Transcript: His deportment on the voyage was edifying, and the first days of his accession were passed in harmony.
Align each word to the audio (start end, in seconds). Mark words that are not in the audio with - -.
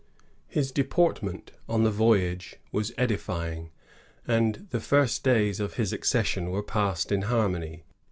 His 0.47 0.71
deportment 0.71 1.51
on 1.69 1.83
the 1.83 1.91
voyage 1.91 2.55
was 2.71 2.91
edifying, 2.97 3.69
and 4.27 4.65
the 4.71 4.79
first 4.79 5.23
days 5.23 5.59
of 5.59 5.75
his 5.75 5.93
accession 5.93 6.49
were 6.49 6.63
passed 6.63 7.11
in 7.11 7.21
harmony. 7.21 7.83